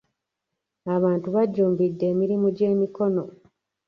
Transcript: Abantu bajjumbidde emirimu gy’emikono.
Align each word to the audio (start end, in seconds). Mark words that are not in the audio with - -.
Abantu 0.95 1.27
bajjumbidde 1.35 2.03
emirimu 2.13 2.47
gy’emikono. 2.57 3.23